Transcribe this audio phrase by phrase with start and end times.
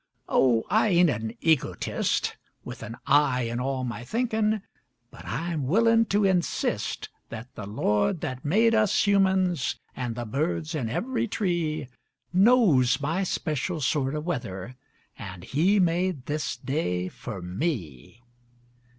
[0.27, 4.63] Oh, I ain't an egotist, With an "I" in all my thinkin',
[5.11, 10.73] but I'm willin' to insist That the Lord that made us humans an' the birds
[10.73, 11.87] in every tree
[12.33, 14.75] Knows my special sort o' weather
[15.19, 18.23] an' He made this day fer me.